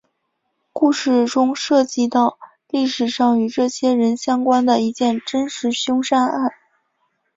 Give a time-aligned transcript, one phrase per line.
[0.73, 6.51] 故事中涉及到历史上与这些人相关的一件真实凶杀案。